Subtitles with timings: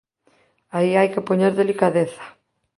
[0.77, 2.23] Aí hai que poñer delicadeza.